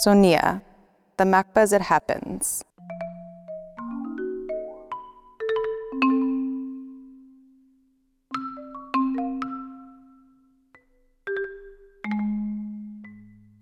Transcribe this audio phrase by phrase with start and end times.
[0.00, 0.62] Sonia,
[1.16, 2.62] the MACBA as it happens.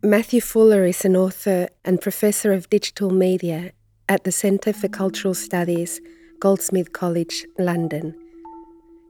[0.03, 3.73] Matthew Fuller is an author and professor of digital media
[4.07, 6.03] at the Centre for Cultural Studies,
[6.39, 8.15] Goldsmith College, London.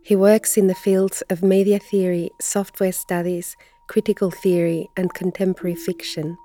[0.05, 3.57] He works in the fields of media theory, software studies,
[3.89, 6.39] critical theory, and contemporary fiction.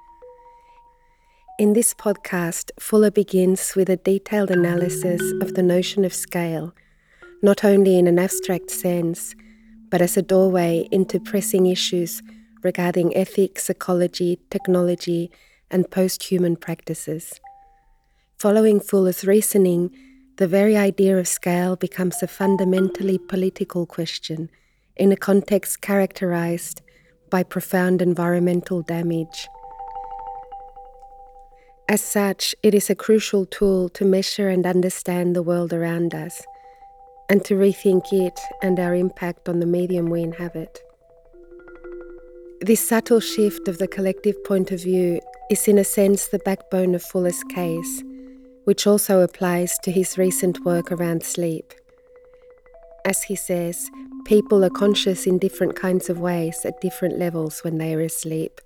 [1.61, 6.73] In this podcast, Fuller begins with a detailed analysis of the notion of scale,
[7.43, 9.35] not only in an abstract sense,
[9.91, 12.23] but as a doorway into pressing issues
[12.63, 15.29] regarding ethics, ecology, technology,
[15.69, 17.39] and post human practices.
[18.39, 19.91] Following Fuller's reasoning,
[20.38, 24.49] the very idea of scale becomes a fundamentally political question
[24.95, 26.81] in a context characterized
[27.30, 29.47] by profound environmental damage.
[31.92, 36.42] As such, it is a crucial tool to measure and understand the world around us,
[37.28, 40.80] and to rethink it and our impact on the medium we inhabit.
[42.61, 46.95] This subtle shift of the collective point of view is, in a sense, the backbone
[46.95, 48.03] of Fuller's case,
[48.64, 51.73] which also applies to his recent work around sleep.
[53.03, 53.92] As he says,
[54.23, 58.61] people are conscious in different kinds of ways at different levels when they are asleep,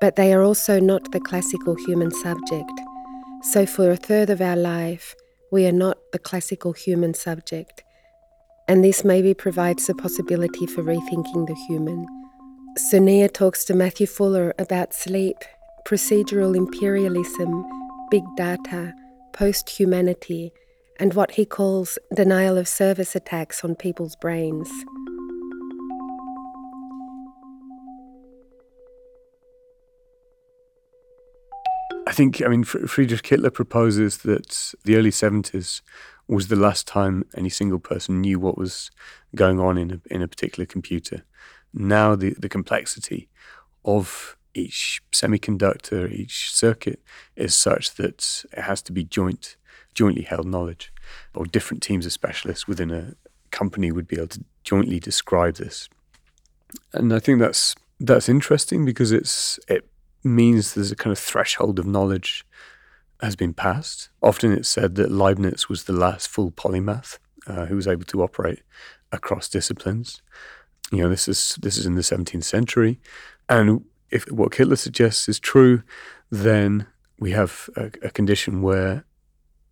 [0.00, 2.80] but they are also not the classical human subject.
[3.42, 5.14] So, for a third of our life,
[5.50, 7.82] we are not the classical human subject,
[8.66, 12.06] and this maybe provides a possibility for rethinking the human.
[12.76, 15.36] Sonia talks to Matthew Fuller about sleep,
[15.86, 17.64] procedural imperialism,
[18.10, 18.94] big data,
[19.32, 20.52] post humanity,
[20.98, 24.70] and what he calls denial of service attacks on people's brains.
[32.14, 35.82] Think, I mean, Friedrich Kittler proposes that the early 70s
[36.26, 38.90] was the last time any single person knew what was
[39.34, 41.24] going on in a, in a particular computer
[41.74, 43.28] now the, the complexity
[43.84, 47.02] of each semiconductor, each circuit
[47.34, 49.56] is such that it has to be joint,
[49.94, 50.92] jointly held knowledge,
[51.34, 53.14] or different teams of specialists within a
[53.50, 55.88] company would be able to jointly describe this.
[56.92, 59.88] And I think that's that's interesting because it's it
[60.24, 62.44] means there's a kind of threshold of knowledge
[63.20, 64.08] has been passed.
[64.22, 68.22] Often it's said that Leibniz was the last full polymath uh, who was able to
[68.22, 68.62] operate
[69.12, 70.22] across disciplines.
[70.90, 73.00] You know, this is this is in the 17th century,
[73.48, 75.82] and if what Kittler suggests is true,
[76.30, 76.86] then
[77.18, 79.04] we have a, a condition where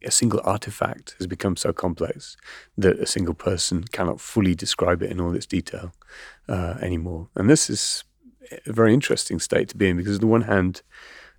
[0.05, 2.37] a single artifact has become so complex
[2.77, 5.93] that a single person cannot fully describe it in all its detail
[6.49, 7.29] uh, anymore.
[7.37, 8.05] And this is
[8.67, 10.83] a very interesting state to be in because, on the one hand,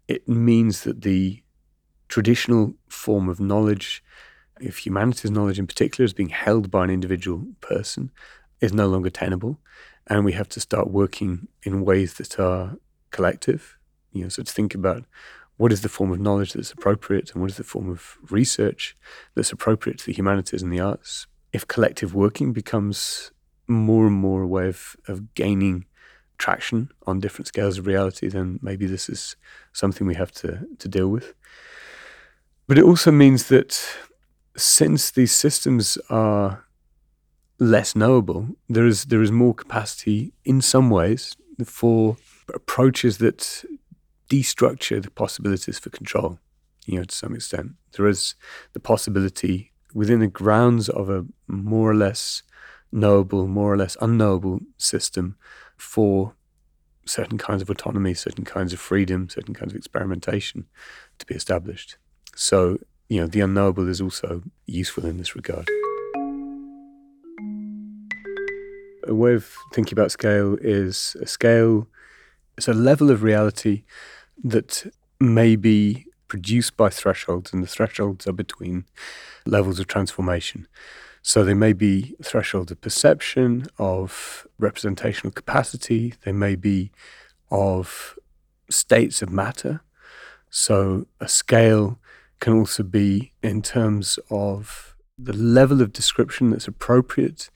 [0.07, 1.41] it means that the
[2.07, 4.03] traditional form of knowledge,
[4.59, 8.11] if humanities knowledge in particular, is being held by an individual person
[8.61, 9.59] is no longer tenable,
[10.07, 12.77] and we have to start working in ways that are
[13.11, 13.77] collective.
[14.11, 15.05] You know, so to think about
[15.57, 18.97] what is the form of knowledge that's appropriate and what is the form of research
[19.35, 21.27] that's appropriate to the humanities and the arts.
[21.51, 23.31] If collective working becomes
[23.67, 25.85] more and more a way of, of gaining
[26.37, 29.35] traction on different scales of reality, then maybe this is
[29.71, 31.33] something we have to, to deal with.
[32.67, 33.79] But it also means that
[34.55, 36.65] since these systems are
[37.59, 41.35] less knowable, there is there is more capacity in some ways
[41.65, 42.17] for
[42.53, 43.65] approaches that
[44.29, 46.39] destructure the possibilities for control.
[46.85, 48.35] You know, to some extent, there is
[48.73, 52.43] the possibility within the grounds of a more or less
[52.91, 55.35] knowable, more or less unknowable system
[55.83, 56.33] for
[57.05, 60.65] certain kinds of autonomy, certain kinds of freedom, certain kinds of experimentation
[61.19, 61.97] to be established.
[62.35, 62.77] So,
[63.09, 65.69] you know, the unknowable is also useful in this regard.
[69.05, 71.87] a way of thinking about scale is a scale
[72.57, 73.83] it's a level of reality
[74.43, 78.85] that may be produced by thresholds, and the thresholds are between
[79.45, 80.67] levels of transformation.
[81.25, 86.91] So they may be thresholds of perception, of representational capacity, they may be
[87.49, 88.19] of
[88.69, 89.81] states of matter.
[90.49, 91.97] So a scale
[92.41, 97.49] can also be in terms of the level of description that's appropriate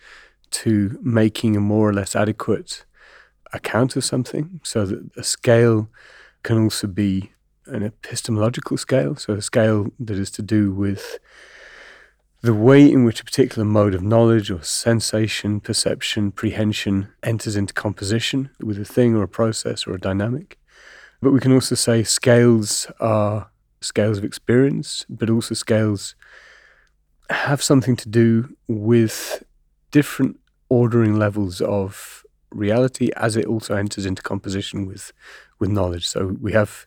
[0.51, 2.85] to making a more or less adequate
[3.51, 4.61] account of something.
[4.63, 5.89] So that a scale
[6.43, 7.33] can also be
[7.65, 11.19] an epistemological scale, so a scale that is to do with
[12.41, 17.73] the way in which a particular mode of knowledge or sensation, perception, prehension enters into
[17.73, 20.57] composition with a thing or a process or a dynamic.
[21.21, 23.49] But we can also say scales are
[23.81, 26.15] scales of experience, but also scales
[27.29, 29.43] have something to do with
[29.91, 35.11] different ordering levels of reality as it also enters into composition with
[35.59, 36.07] with knowledge.
[36.07, 36.85] So we have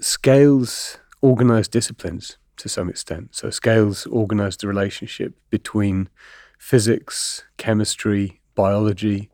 [0.00, 3.34] scales organized disciplines to some extent.
[3.34, 6.08] So scales organize the relationship between
[6.58, 9.30] physics, chemistry, biology.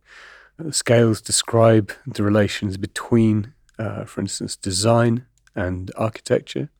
[0.58, 6.70] Uh, scales describe the relations between, uh, for instance, design and architecture.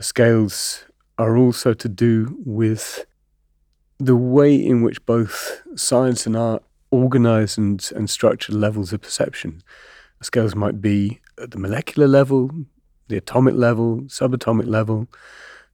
[0.00, 0.84] Scales
[1.18, 3.04] are also to do with
[3.98, 9.62] the way in which both science and art organize and, and structure levels of perception.
[10.20, 12.50] Scales might be at the molecular level,
[13.08, 15.08] the atomic level, subatomic level,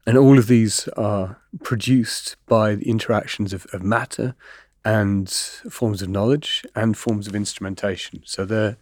[0.08, 4.34] and all of these are produced by the interactions of, of matter
[4.82, 8.22] and forms of knowledge and forms of instrumentation.
[8.25, 8.78] So they're,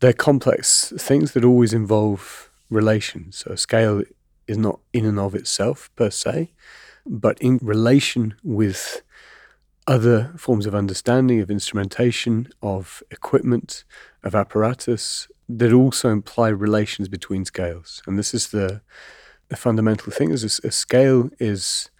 [0.00, 3.38] they're complex things that always involve relations.
[3.38, 4.02] So scale
[4.48, 6.50] is not in and of itself per se,
[7.06, 9.02] but in relation with
[9.86, 13.84] other forms of understanding, of instrumentation, of equipment,
[14.24, 18.02] of apparatus that also imply relations between scales.
[18.04, 18.80] And this is the,
[19.48, 21.90] the fundamental thing is a, a scale is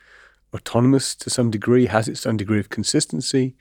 [0.54, 3.54] autonomous to some degree, has its own degree of consistency,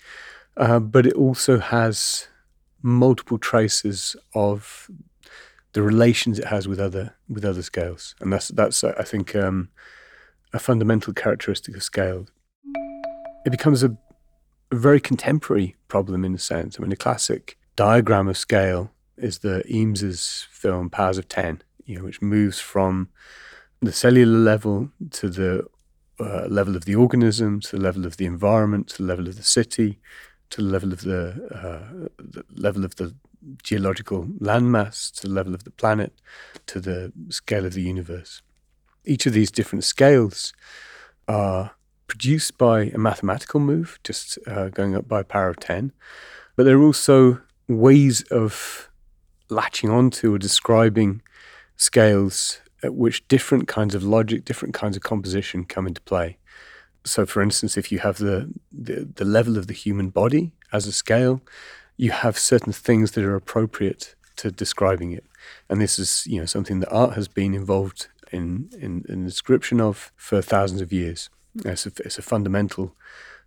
[0.57, 2.27] uh, but it also has
[2.81, 4.89] multiple traces of
[5.73, 9.69] the relations it has with other with other scales, and that's that's I think um,
[10.53, 12.27] a fundamental characteristic of scale.
[13.45, 13.95] It becomes a,
[14.71, 16.77] a very contemporary problem in a sense.
[16.79, 21.97] I mean, a classic diagram of scale is the Eames's film Powers of Ten, you
[21.97, 23.09] know, which moves from
[23.81, 25.65] the cellular level to the
[26.19, 29.35] uh, level of the organism, to the level of the environment, to the level of
[29.35, 29.99] the city,
[30.49, 33.13] to the level of the, uh, the level of the
[33.61, 36.13] geological landmass, to the level of the planet,
[36.67, 38.41] to the scale of the universe.
[39.05, 40.53] Each of these different scales
[41.27, 41.71] are
[42.07, 45.91] produced by a mathematical move, just uh, going up by a power of 10,
[46.55, 48.89] but they're also ways of
[49.49, 51.21] latching onto or describing
[51.75, 56.37] scales at which different kinds of logic, different kinds of composition come into play.
[57.03, 60.87] So, for instance, if you have the, the, the level of the human body as
[60.87, 61.41] a scale,
[61.97, 65.25] you have certain things that are appropriate to describing it.
[65.69, 69.29] And this is, you know, something that art has been involved in, in, in the
[69.29, 71.29] description of for thousands of years.
[71.63, 72.95] It's a, it's a fundamental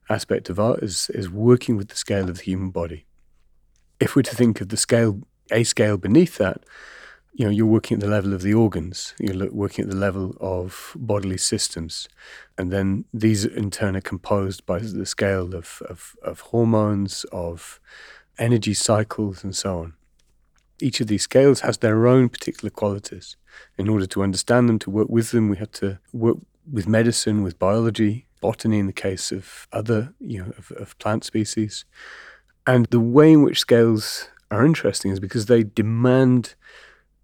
[0.08, 3.04] aspect of art is, is working with the scale of the human body.
[4.00, 5.20] If we're to think of the scale,
[5.50, 6.62] a scale beneath that,
[7.38, 10.36] you know, you're working at the level of the organs, you're working at the level
[10.40, 12.08] of bodily systems.
[12.58, 17.78] And then these in turn are composed by the scale of, of, of hormones, of
[18.38, 19.92] energy cycles, and so on.
[20.80, 23.36] Each of these scales has their own particular qualities.
[23.78, 26.38] In order to understand them, to work with them, we have to work
[26.68, 31.22] with medicine, with biology, botany in the case of other, you know, of, of plant
[31.22, 31.84] species.
[32.66, 36.56] And the way in which scales are interesting is because they demand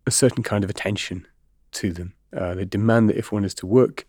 [0.06, 1.26] a certain kind of attention
[1.72, 2.14] to them.
[2.36, 4.06] Uh, they demand that if one is to work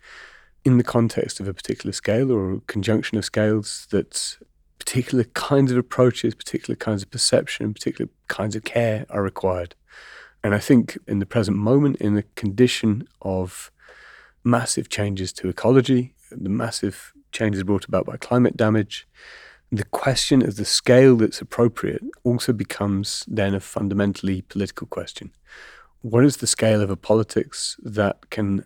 [0.63, 4.37] in the context of a particular scale or a conjunction of scales, that
[4.79, 9.75] particular kinds of approaches, particular kinds of perception, particular kinds of care are required.
[10.43, 13.71] And I think in the present moment, in the condition of
[14.43, 19.07] massive changes to ecology, the massive changes brought about by climate damage,
[19.71, 25.31] the question of the scale that's appropriate also becomes then a fundamentally political question
[26.05, 28.63] what is the scale of a politics that can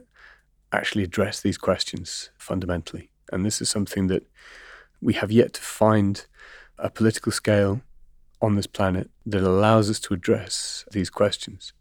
[0.74, 3.12] actually address these questions fundamentally?
[3.32, 4.28] And this is something that
[5.00, 6.26] we have yet to find
[6.78, 7.80] a political scale
[8.42, 11.72] on this planet that allows us to address these questions.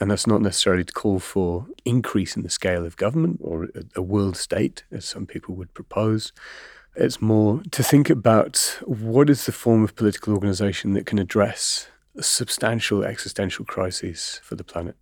[0.00, 3.66] And that's not necessarily to call for increase in the scale of government or
[3.96, 6.32] a world state, as some people would propose.
[6.94, 11.88] It's more to think about what is the form of political organization that can address
[12.20, 14.96] substantial existential crises for the planet.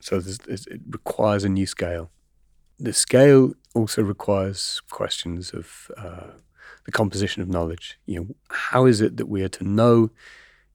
[0.00, 2.10] So it requires a new scale.
[2.78, 6.28] The scale also requires questions of uh,
[6.84, 7.98] the composition of knowledge.
[8.06, 10.10] You know, how is it that we are to know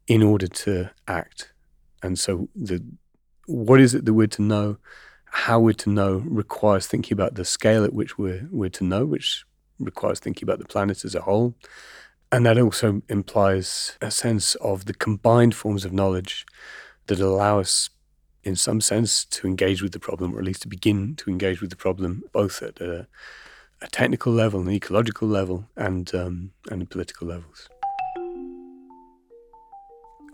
[0.08, 1.52] in order to act?
[2.02, 2.84] And so the
[3.46, 4.78] what is it that we're to know?
[5.26, 9.06] How we're to know requires thinking about the scale at which we're we're to know,
[9.06, 9.46] which
[9.80, 11.56] requires thinking about the planet as a whole,
[12.34, 16.48] and that also implies a sense of the combined forms of knowledge
[17.06, 17.92] that allow us,
[18.44, 21.62] in some sense, to engage with the problem, or at least to begin to engage
[21.62, 23.08] with the problem, both at a,
[23.84, 27.70] a technical level, an ecological level, and, um, and political levels.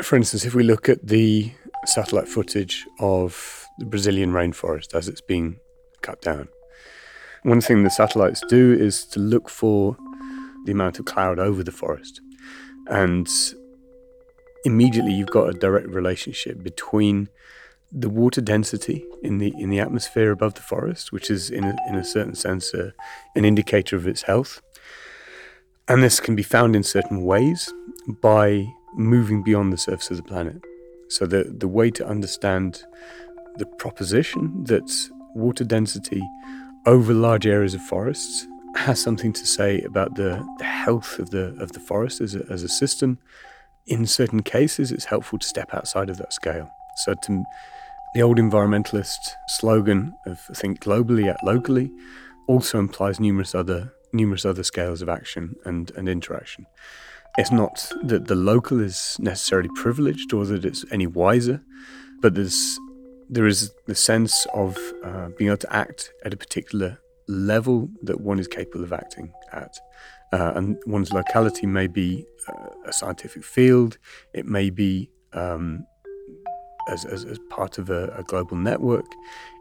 [0.02, 1.52] For instance, if we look at the
[1.86, 5.60] satellite footage of the Brazilian rainforest as it's being
[6.02, 6.48] cut down.
[7.44, 9.98] One thing the satellites do is to look for
[10.66, 12.22] the amount of cloud over the forest.
[12.88, 13.28] And
[14.66, 17.30] immediately you've got a direct relationship between
[17.92, 21.76] the water density in the in the atmosphere above the forest, which is in a,
[21.88, 22.92] in a certain sense uh,
[23.36, 24.62] an indicator of its health.
[25.88, 27.74] And this can be found in certain ways
[28.22, 30.62] by moving beyond the surface of the planet.
[31.10, 32.84] So the the way to understand
[33.56, 36.22] the proposition that water density
[36.86, 41.56] over large areas of forests has something to say about the, the health of the
[41.60, 43.20] of the forest as a, as a system.
[43.88, 46.70] In certain cases, it's helpful to step outside of that scale.
[46.98, 47.44] So, to
[48.14, 51.92] the old environmentalist slogan of "think globally, act locally"
[52.48, 56.66] also implies numerous other numerous other scales of action and, and interaction.
[57.38, 61.62] It's not that the local is necessarily privileged or that it's any wiser,
[62.22, 62.78] but there's
[63.30, 67.00] there is the sense of uh, being able to act at a particular
[67.30, 69.80] level that one is capable of acting at.
[70.34, 73.98] Uh, and one's locality may be uh, a scientific field,
[74.34, 75.86] it may be um,
[76.88, 79.06] as, as, as, part of a, a, global network,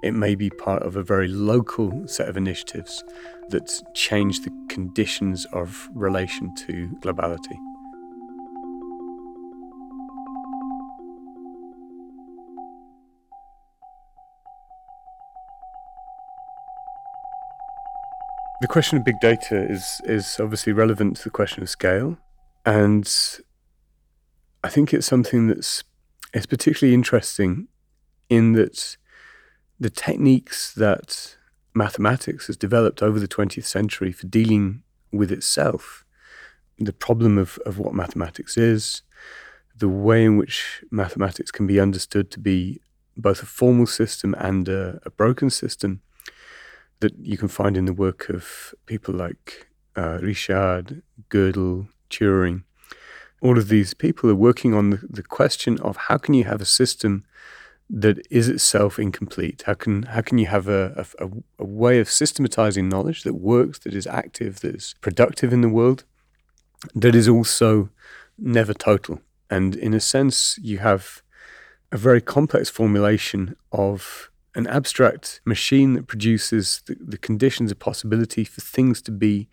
[0.03, 3.05] it may be part of a very local set of initiatives
[3.51, 7.57] that change the conditions of relation to globality.
[18.61, 22.19] The question of big data is is obviously relevant to the question of scale,
[22.67, 23.09] and
[24.65, 25.85] I think it's something that's
[26.35, 27.69] it's particularly interesting
[28.29, 28.97] in that
[29.79, 31.37] the techniques that
[31.73, 36.05] mathematics has developed over the 20th century for dealing with itself,
[36.79, 39.03] the problem of, of what mathematics is,
[39.77, 42.81] the way in which mathematics can be understood to be
[43.17, 46.03] both a formal system and a, a broken system,
[47.01, 52.63] that you can find in the work of people like uh, Richard, Gödel, Turing.
[53.41, 56.61] All of these people are working on the, the question of how can you have
[56.61, 57.25] a system
[57.91, 59.63] that is itself incomplete?
[59.67, 61.29] How can how can you have a, a,
[61.59, 65.69] a way of systematizing knowledge that works, that is active, that is productive in the
[65.69, 66.05] world,
[66.95, 67.91] that is also
[68.39, 69.21] never total?
[69.51, 71.23] And in a sense, you have
[71.91, 78.43] a very complex formulation of an abstract machine that produces the, the conditions of possibility
[78.45, 79.49] for things to be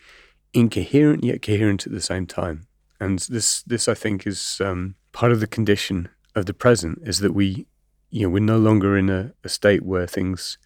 [0.52, 2.68] incoherent yet coherent at the same time.
[3.00, 7.20] And this, this I think, is um, part of the condition of the present is
[7.20, 7.68] that we,
[8.10, 10.58] you know, we're no longer in a, a state where things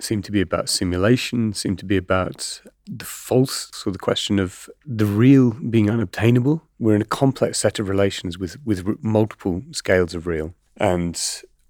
[0.00, 4.70] seem to be about simulation, seem to be about the false, so the question of
[4.86, 6.62] the real being unobtainable.
[6.78, 11.20] We're in a complex set of relations with with multiple scales of real, and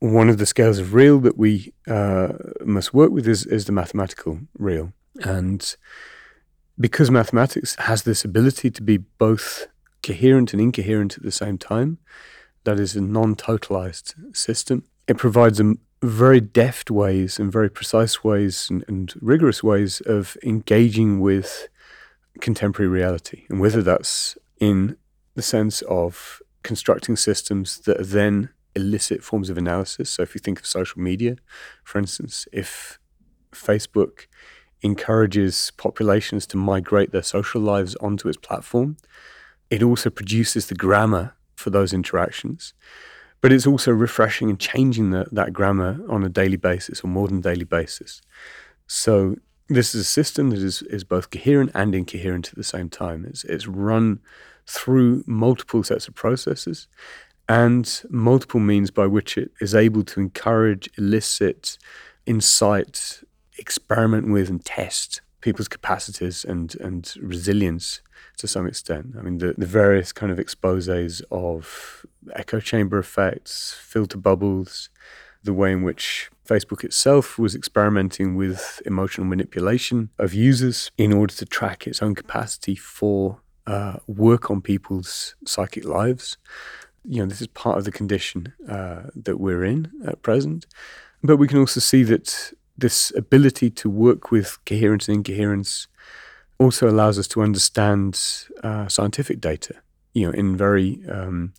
[0.01, 2.33] one of the scales of real that we uh,
[2.65, 4.93] must work with is, is the mathematical real.
[5.23, 5.75] And
[6.79, 9.67] because mathematics has this ability to be both
[10.03, 11.99] coherent and incoherent at the same time,
[12.65, 18.23] that is a non totalized system, it provides a very deft ways and very precise
[18.23, 21.69] ways and, and rigorous ways of engaging with
[22.41, 23.47] contemporary reality.
[23.49, 24.97] And whether that's in
[25.35, 30.09] the sense of constructing systems that are then illicit forms of analysis.
[30.11, 31.37] So if you think of social media,
[31.85, 32.99] for instance, if
[33.53, 34.27] Facebook
[34.83, 38.97] encourages populations to migrate their social lives onto its platform,
[39.71, 42.75] it also produces the grammar for those interactions.
[43.41, 47.29] But it's also refreshing and changing the, that grammar on a daily basis or more
[47.29, 48.21] than daily basis.
[48.87, 49.37] So
[49.69, 53.25] this is a system that is, is both coherent and incoherent at the same time.
[53.25, 54.21] It's, it's run
[54.67, 56.89] through multiple sets of processes
[57.49, 61.79] and multiple means by which it is able to encourage, elicit,
[62.27, 63.23] incite,
[63.59, 68.03] experiment with, and test people's capacities and, and resilience
[68.37, 69.15] to some extent.
[69.19, 74.91] I mean, the, the various kind of exposes of echo chamber effects, filter bubbles,
[75.43, 81.35] the way in which Facebook itself was experimenting with emotional manipulation of users in order
[81.35, 86.37] to track its own capacity for uh, work on people's psychic lives
[87.09, 90.67] you know, this is part of the condition uh, that we're in at present.
[91.23, 95.89] But we can also see that this ability to work with coherence and incoherence
[96.59, 98.21] also allows us to understand
[98.63, 99.75] uh, scientific data,
[100.13, 101.55] you know, in very, um,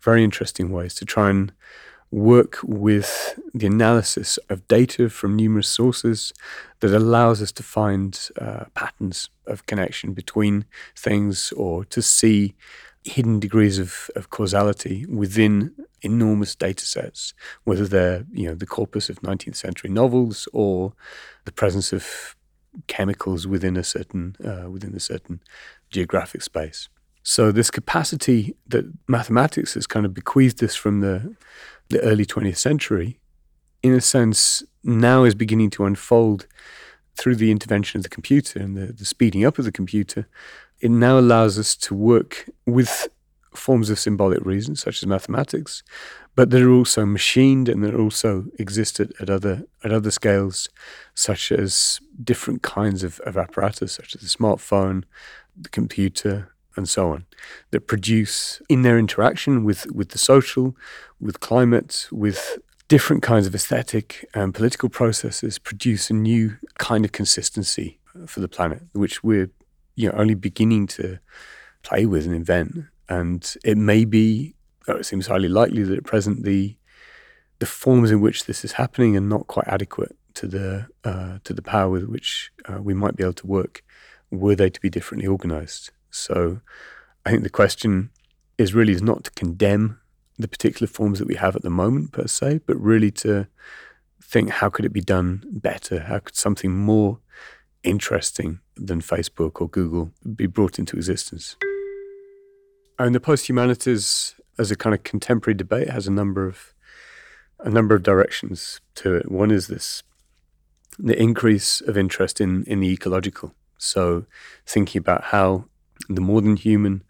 [0.00, 1.52] very interesting ways to try and
[2.12, 6.32] work with the analysis of data from numerous sources
[6.80, 12.54] that allows us to find uh, patterns of connection between things or to see
[13.04, 19.08] hidden degrees of, of causality within enormous data sets, whether they're you know the corpus
[19.08, 20.92] of 19th century novels or
[21.44, 22.36] the presence of
[22.86, 25.40] chemicals within a certain uh, within a certain
[25.90, 26.88] geographic space.
[27.22, 31.34] So this capacity that mathematics has kind of bequeathed us from the
[31.88, 33.20] the early 20th century,
[33.82, 36.46] in a sense, now is beginning to unfold
[37.16, 40.26] through the intervention of the computer and the, the speeding up of the computer.
[40.82, 43.08] It now allows us to work with
[43.54, 45.82] forms of symbolic reason, such as mathematics,
[46.34, 50.68] but that are also machined and that also exist at, at other at other scales,
[51.14, 55.04] such as different kinds of, of apparatus, such as the smartphone,
[55.56, 57.26] the computer, and so on,
[57.70, 60.74] that produce in their interaction with, with the social,
[61.20, 62.58] with climate, with
[62.88, 68.48] different kinds of aesthetic and political processes, produce a new kind of consistency for the
[68.48, 69.50] planet, which we're
[69.94, 71.18] you know only beginning to
[71.82, 72.84] play with and invent.
[73.08, 74.54] And it may be,
[74.88, 76.76] or it seems highly likely that at present the
[77.58, 81.52] the forms in which this is happening are not quite adequate to the uh, to
[81.52, 83.84] the power with which uh, we might be able to work
[84.30, 85.90] were they to be differently organized.
[86.10, 86.60] So
[87.24, 88.10] I think the question
[88.58, 90.00] is really is not to condemn
[90.38, 93.46] the particular forms that we have at the moment per se, but really to
[94.22, 96.00] think how could it be done better?
[96.00, 97.18] How could something more
[97.82, 101.56] interesting than Facebook or Google be brought into existence?
[102.98, 106.74] And the post-humanities as a kind of contemporary debate has a number of
[107.58, 109.30] a number of directions to it.
[109.30, 110.02] One is this
[110.98, 113.54] the increase of interest in in the ecological.
[113.78, 114.26] So
[114.66, 115.64] thinking about how
[116.08, 117.02] the modern human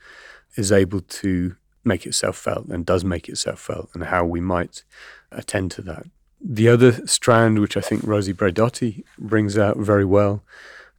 [0.56, 4.84] is able to make itself felt and does make itself felt, and how we might
[5.30, 6.06] attend to that.
[6.44, 10.42] The other strand, which I think Rosi Braidotti brings out very well,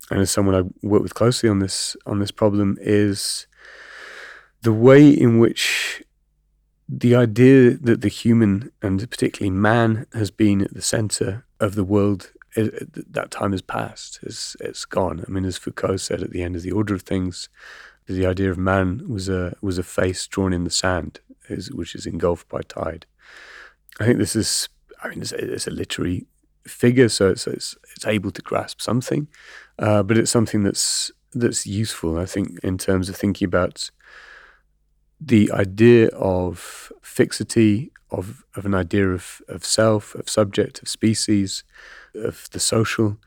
[0.10, 3.48] and as someone I work with closely on this on this problem, is
[4.62, 6.04] the way in which
[6.88, 11.84] the idea that the human and particularly man has been at the center of the
[11.84, 16.22] world uh, uh, that time has passed it's, it's gone i mean as foucault said
[16.22, 17.48] at the end of the order of things
[18.08, 21.20] the idea of man was a was a face drawn in the sand,
[21.72, 23.06] which is engulfed by tide.
[24.00, 24.70] I think this is,
[25.04, 26.26] I mean, it's, it's a literary
[26.66, 29.28] figure, so it's, it's, it's able to grasp something,
[29.80, 32.18] uh, but it's something that's that's useful.
[32.18, 33.89] I think in terms of thinking about
[35.20, 41.63] the idea of fixity, of of an idea of of self, of subject, of species,
[42.16, 43.18] of the social,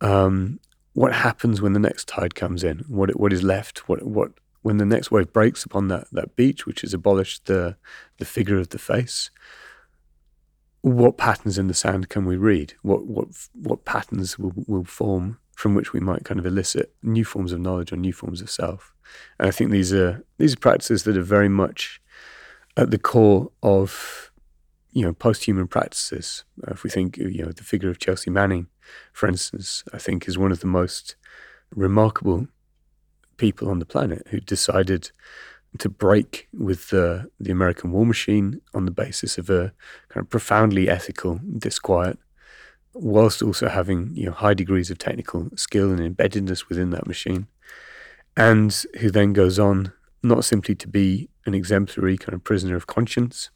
[0.00, 0.60] um,
[0.92, 2.84] what happens when the next tide comes in?
[2.88, 3.88] What what is left?
[3.88, 7.76] What what when the next wave breaks upon that that beach, which has abolished the
[8.18, 9.30] the figure of the face?
[10.82, 12.74] What patterns in the sand can we read?
[12.82, 17.24] What what what patterns will will form from which we might kind of elicit new
[17.24, 18.94] forms of knowledge or new forms of self?
[19.38, 22.00] And I think these are these are practices that are very much
[22.76, 24.30] at the core of
[24.92, 26.44] you know post-human practices.
[26.66, 28.68] Uh, if we think you know the figure of Chelsea Manning
[29.12, 31.16] for instance, I think is one of the most
[31.70, 32.48] remarkable
[33.36, 35.10] people on the planet who decided
[35.78, 39.72] to break with the, the American war machine on the basis of a
[40.08, 42.18] kind of profoundly ethical disquiet,
[42.94, 47.46] whilst also having you know high degrees of technical skill and embeddedness within that machine,
[48.36, 52.86] and who then goes on not simply to be an exemplary kind of prisoner of
[52.86, 53.50] conscience,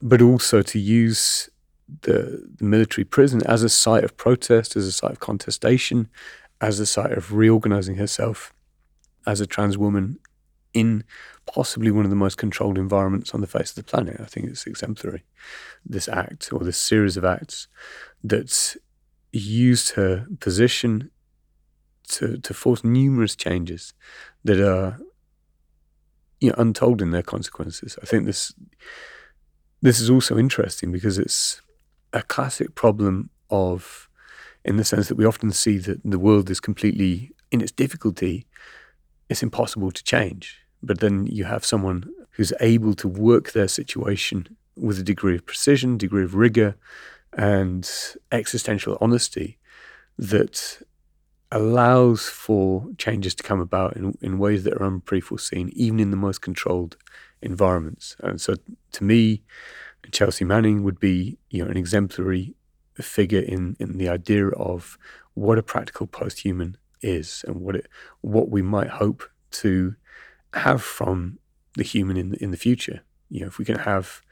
[0.00, 1.48] but also to use
[2.02, 6.08] the, the military prison as a site of protest, as a site of contestation,
[6.60, 8.52] as a site of reorganizing herself
[9.26, 10.18] as a trans woman
[10.78, 11.04] in
[11.46, 14.20] possibly one of the most controlled environments on the face of the planet.
[14.20, 15.24] I think it's exemplary.
[15.84, 17.68] This act or this series of acts
[18.22, 18.76] that
[19.32, 21.10] used her position
[22.08, 23.94] to, to force numerous changes
[24.44, 24.98] that are
[26.40, 27.98] you know, untold in their consequences.
[28.02, 28.54] I think this
[29.80, 31.60] this is also interesting because it's
[32.12, 34.08] a classic problem of,
[34.64, 38.46] in the sense that we often see that the world is completely, in its difficulty,
[39.28, 40.58] it's impossible to change.
[40.82, 45.44] But then you have someone who's able to work their situation with a degree of
[45.44, 46.76] precision, degree of rigor,
[47.32, 47.90] and
[48.30, 49.58] existential honesty
[50.18, 50.80] that
[51.50, 56.16] allows for changes to come about in, in ways that are unforeseen, even in the
[56.16, 56.96] most controlled
[57.42, 58.16] environments.
[58.20, 58.54] And so,
[58.92, 59.42] to me,
[60.12, 62.54] Chelsea Manning would be, you know, an exemplary
[62.94, 64.98] figure in in the idea of
[65.34, 67.86] what a practical post-human is and what it
[68.22, 69.94] what we might hope to
[70.54, 71.38] have from
[71.74, 73.02] the human in the, in the future.
[73.30, 74.22] You know, if we can have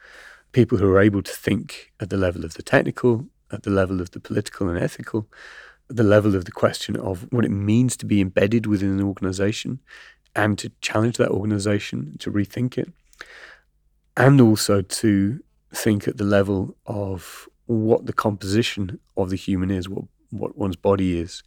[0.51, 4.01] people who are able to think at the level of the technical, at the level
[4.01, 5.27] of the political and ethical,
[5.89, 9.03] at the level of the question of what it means to be embedded within an
[9.03, 9.79] organization
[10.35, 12.91] and to challenge that organization, to rethink it,
[14.15, 15.39] and also to
[15.73, 20.75] think at the level of what the composition of the human is, what, what one's
[20.75, 21.43] body is,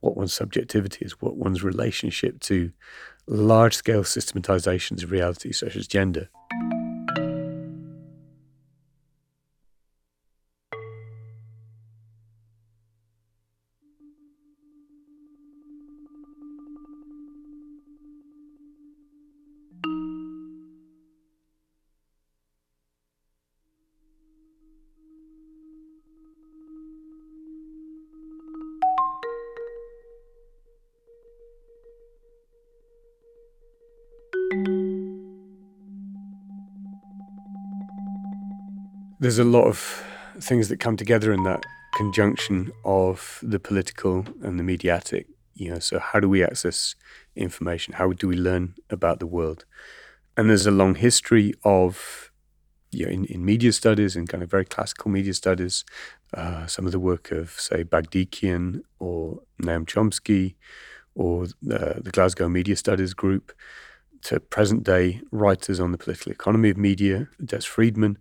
[0.00, 2.72] what one's subjectivity is, what one's relationship to
[3.32, 6.28] large scale systematizations of reality, such as gender.
[39.32, 40.04] There's a lot of
[40.40, 41.64] things that come together in that
[41.94, 45.26] conjunction of the political and the mediatic.
[45.54, 46.96] You know, so how do we access
[47.34, 47.94] information?
[47.94, 49.64] How do we learn about the world?
[50.36, 52.30] And there's a long history of,
[52.90, 55.86] you know, in, in media studies and kind of very classical media studies,
[56.34, 60.56] uh, some of the work of, say, Bagdikian or Noam Chomsky
[61.14, 63.54] or the, the Glasgow Media Studies Group
[64.24, 68.18] to present day writers on the political economy of media, Des Freedman,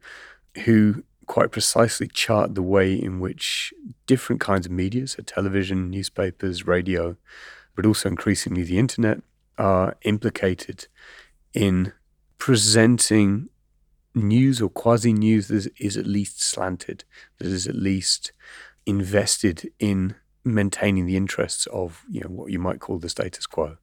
[0.66, 3.74] who quite precisely chart the way in which
[4.06, 7.16] different kinds of media, so television, newspapers, radio,
[7.76, 9.22] but also increasingly the internet,
[9.58, 10.88] are implicated
[11.54, 11.94] in
[12.38, 13.50] presenting
[14.14, 17.04] news or quasi news that is at least slanted,
[17.38, 18.34] that is at least
[18.86, 23.78] invested in maintaining the interests of you know what you might call the status quo.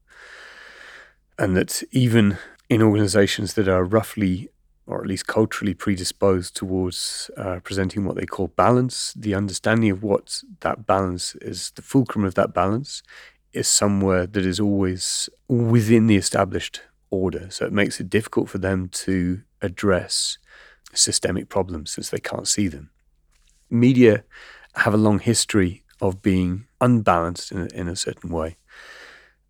[1.38, 2.36] And that even
[2.68, 4.50] in organizations that are roughly
[4.88, 9.12] or at least culturally predisposed towards uh, presenting what they call balance.
[9.14, 13.02] The understanding of what that balance is, the fulcrum of that balance,
[13.52, 17.48] is somewhere that is always within the established order.
[17.50, 20.38] So it makes it difficult for them to address
[20.94, 22.90] systemic problems since they can't see them.
[23.68, 24.24] Media
[24.74, 28.56] have a long history of being unbalanced in a, in a certain way.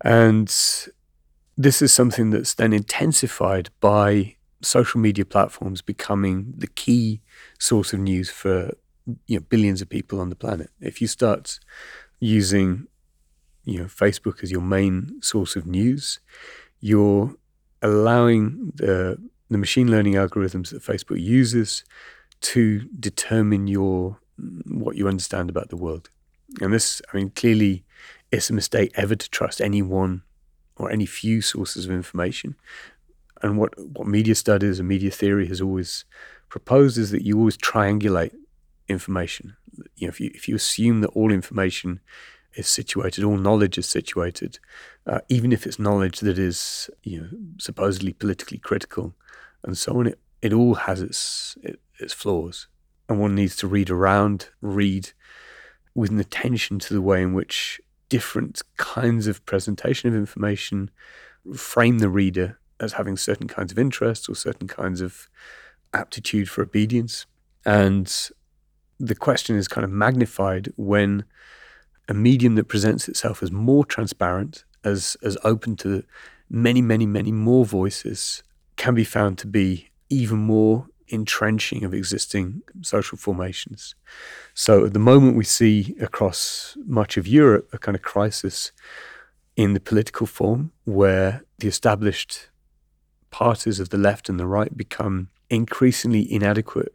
[0.01, 0.47] And
[1.57, 7.21] this is something that's then intensified by social media platforms becoming the key
[7.59, 8.71] source of news for
[9.25, 10.69] you know billions of people on the planet.
[10.79, 11.59] If you start
[12.19, 12.87] using
[13.63, 16.19] you know Facebook as your main source of news,
[16.79, 17.35] you're
[17.81, 19.17] allowing the
[19.49, 21.83] the machine learning algorithms that Facebook uses
[22.41, 24.19] to determine your
[24.67, 26.09] what you understand about the world.
[26.61, 27.83] And this, I mean, clearly,
[28.31, 30.23] it's a mistake ever to trust any one
[30.77, 32.55] or any few sources of information
[33.41, 36.05] and what, what media studies and media theory has always
[36.49, 38.35] proposed is that you always triangulate
[38.87, 39.55] information.
[39.95, 42.01] You know, if you if you assume that all information
[42.53, 44.59] is situated, all knowledge is situated,
[45.05, 49.13] uh, even if it's knowledge that is you know supposedly politically critical,
[49.63, 52.67] and so on, it it all has its it, its flaws,
[53.07, 55.11] and one needs to read around, read
[55.95, 60.89] with an attention to the way in which different kinds of presentation of information
[61.55, 65.29] frame the reader as having certain kinds of interests or certain kinds of
[65.93, 67.25] aptitude for obedience.
[67.65, 68.13] And
[68.99, 71.25] the question is kind of magnified when
[72.07, 76.03] a medium that presents itself as more transparent, as as open to
[76.49, 78.43] many, many, many more voices,
[78.77, 83.95] can be found to be even more entrenching of existing social formations.
[84.53, 88.71] So at the moment we see across much of Europe a kind of crisis
[89.55, 92.49] in the political form where the established
[93.31, 96.93] parties of the left and the right become increasingly inadequate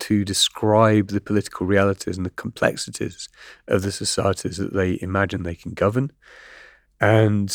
[0.00, 3.28] to describe the political realities and the complexities
[3.68, 6.10] of the societies that they imagine they can govern.
[7.00, 7.54] And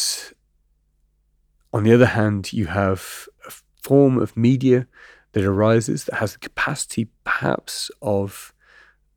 [1.74, 4.88] on the other hand, you have a form of media
[5.34, 8.54] that arises that has the capacity, perhaps, of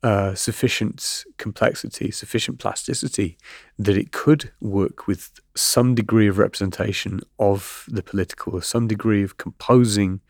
[0.01, 3.37] uh, sufficient complexity, sufficient plasticity,
[3.77, 9.23] that it could work with some degree of representation of the political, or some degree
[9.23, 10.21] of composing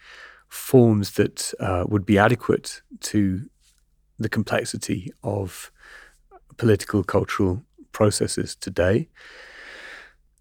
[0.47, 3.47] forms that uh, would be adequate to
[4.17, 5.71] the complexity of
[6.57, 9.07] political, cultural processes today.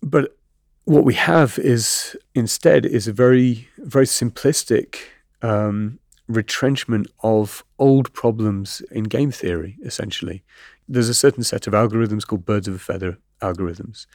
[0.02, 0.36] But
[0.84, 4.96] what we have is instead is a very, very simplistic
[5.42, 10.44] um, retrenchment of old problems in game theory, essentially.
[10.86, 14.06] There's a certain set of algorithms called birds of a feather algorithms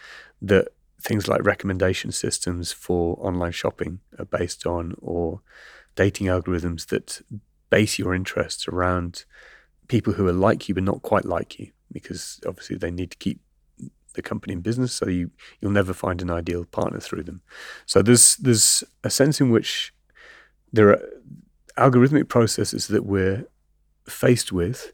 [0.41, 0.67] that
[1.02, 5.41] things like recommendation systems for online shopping are based on, or
[5.95, 7.21] dating algorithms that
[7.69, 9.26] base your interests around
[9.88, 13.17] people who are like you but not quite like you, because obviously they need to
[13.17, 13.41] keep
[14.13, 17.41] the company in business, so you you'll never find an ideal partner through them.
[17.86, 19.93] So there's there's a sense in which
[20.71, 21.02] there are
[21.77, 23.45] algorithmic processes that we're
[24.07, 24.93] faced with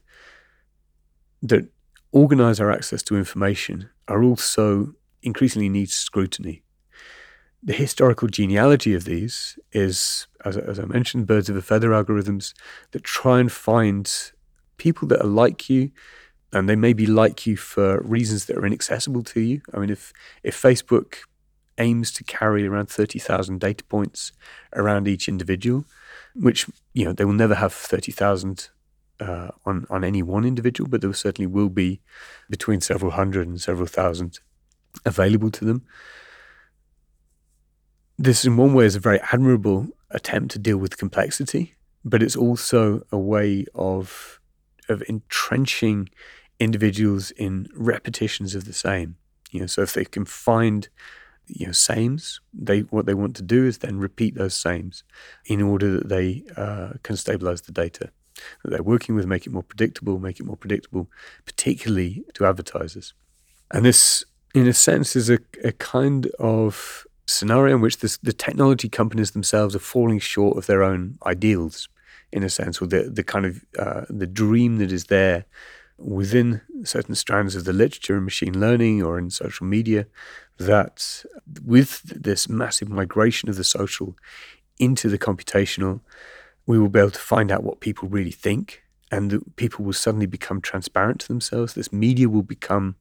[1.42, 1.68] that
[2.12, 6.62] organize our access to information are also increasingly need scrutiny.
[7.62, 12.54] The historical genealogy of these is, as, as I mentioned, birds of a feather algorithms
[12.92, 14.10] that try and find
[14.78, 15.90] people that are like you,
[16.52, 19.60] and they may be like you for reasons that are inaccessible to you.
[19.74, 20.12] I mean, if
[20.42, 21.16] if Facebook
[21.78, 24.32] aims to carry around thirty thousand data points
[24.74, 25.84] around each individual,
[26.34, 28.68] which you know they will never have thirty thousand
[29.20, 32.00] uh, on on any one individual, but there certainly will be
[32.48, 34.40] between several hundred and several thousand
[35.04, 35.84] available to them.
[38.18, 42.36] This, in one way, is a very admirable attempt to deal with complexity, but it's
[42.36, 44.40] also a way of
[44.88, 46.08] of entrenching
[46.58, 49.16] individuals in repetitions of the same.
[49.50, 50.88] You know, so if they can find
[51.54, 55.04] you know sames, they what they want to do is then repeat those sames
[55.46, 58.10] in order that they uh, can stabilize the data
[58.62, 61.08] that they're working with, make it more predictable, make it more predictable,
[61.44, 63.14] particularly to advertisers.
[63.70, 68.32] And this, in a sense, is a, a kind of scenario in which this, the
[68.32, 71.88] technology companies themselves are falling short of their own ideals,
[72.32, 75.44] in a sense, or the, the kind of uh, the dream that is there
[76.00, 80.06] within certain strands of the literature in machine learning or in social media,
[80.58, 81.24] that
[81.64, 84.16] with this massive migration of the social
[84.78, 86.00] into the computational,
[86.66, 89.92] we will be able to find out what people really think, and that people will
[89.92, 91.74] suddenly become transparent to themselves.
[91.74, 92.96] This media will become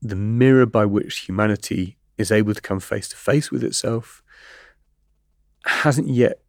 [0.00, 4.22] the mirror by which humanity is able to come face to face with itself.
[5.64, 6.40] Hasn't yet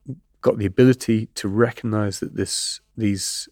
[0.41, 3.49] got the ability to recognize that this these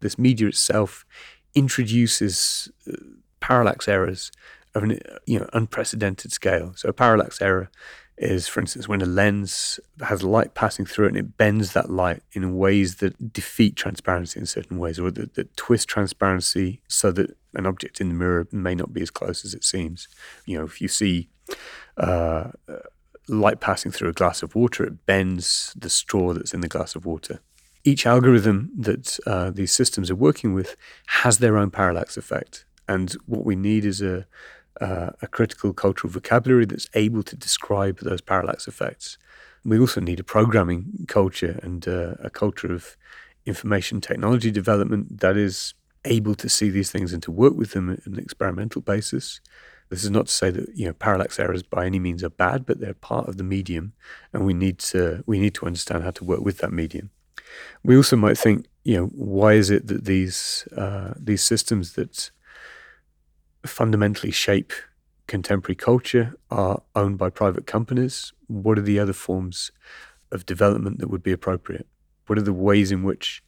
[0.00, 1.06] this media itself
[1.54, 2.96] introduces uh,
[3.40, 4.32] parallax errors
[4.74, 6.72] of an you know unprecedented scale.
[6.76, 7.70] So a parallax error
[8.18, 11.90] is, for instance, when a lens has light passing through it and it bends that
[11.90, 17.10] light in ways that defeat transparency in certain ways, or that, that twist transparency so
[17.10, 20.08] that an object in the mirror may not be as close as it seems.
[20.46, 21.28] You know, if you see
[21.96, 22.50] uh,
[23.28, 26.94] light passing through a glass of water, it bends the straw that's in the glass
[26.94, 27.40] of water.
[27.84, 32.64] Each algorithm that uh, these systems are working with has their own parallax effect.
[32.88, 34.26] And what we need is a,
[34.80, 39.18] uh, a critical cultural vocabulary that's able to describe those parallax effects.
[39.64, 42.96] We also need a programming culture and uh, a culture of
[43.46, 47.90] information technology development that is able to see these things and to work with them
[47.90, 49.40] on an experimental basis.
[49.88, 52.64] This is not to say that you know parallax errors by any means are bad,
[52.64, 53.92] but they're part of the medium,
[54.32, 57.10] and we need to we need to understand how to work with that medium.
[57.84, 62.30] We also might think, you know, why is it that these uh, these systems that
[63.64, 64.72] fundamentally shape
[65.26, 68.32] contemporary culture are owned by private companies?
[68.46, 69.70] What are the other forms
[70.30, 71.86] of development that would be appropriate?
[72.26, 73.42] What are the ways in which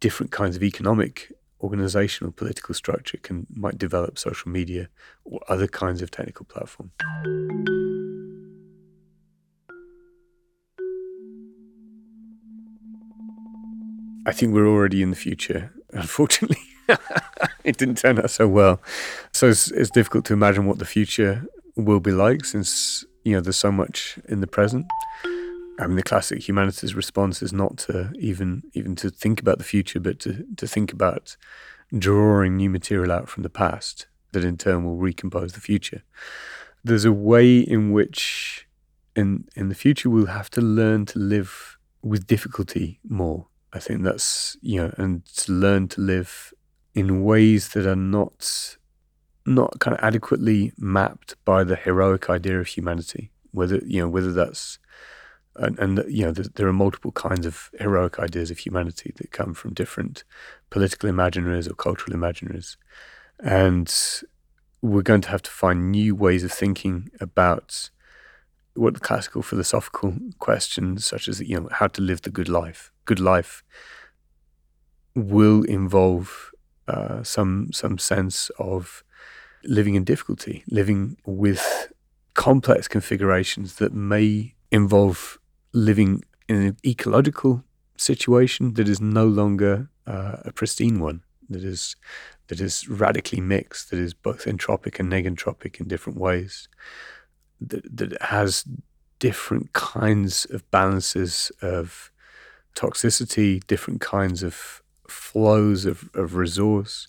[0.00, 4.88] different kinds of economic, organizational, political structure can might develop social media
[5.24, 6.90] or other kinds of technical platform?
[14.26, 16.58] I think we're already in the future, unfortunately.
[17.64, 18.82] it didn't turn out so well.
[19.32, 23.40] So it's, it's difficult to imagine what the future will be like since, you know,
[23.40, 24.86] there's so much in the present.
[25.78, 29.64] I mean, the classic humanities response is not to even even to think about the
[29.64, 31.36] future, but to, to think about
[31.96, 36.02] drawing new material out from the past that in turn will recompose the future.
[36.82, 38.66] There's a way in which
[39.14, 43.46] in in the future we'll have to learn to live with difficulty more.
[43.76, 46.54] I think that's you know, and to learn to live
[46.94, 48.76] in ways that are not
[49.44, 53.30] not kind of adequately mapped by the heroic idea of humanity.
[53.52, 54.78] Whether you know whether that's
[55.56, 59.30] and, and you know there, there, are multiple kinds of heroic ideas of humanity that
[59.30, 60.24] come from different
[60.70, 62.76] political imaginaries or cultural imaginaries,
[63.38, 63.92] and
[64.80, 67.90] we're going to have to find new ways of thinking about
[68.76, 72.92] what the classical philosophical questions, such as you know how to live the good life.
[73.04, 73.62] Good life
[75.14, 76.52] will involve
[76.88, 79.02] uh, some some sense of
[79.64, 81.92] living in difficulty, living with
[82.34, 85.38] complex configurations that may involve
[85.72, 87.64] living in an ecological
[87.96, 91.96] situation that is no longer uh, a pristine one, that is
[92.48, 96.68] that is radically mixed, that is both entropic and negentropic in different ways,
[97.60, 98.64] that that has
[99.18, 102.10] different kinds of balances of
[102.74, 107.08] toxicity, different kinds of flows of, of resource,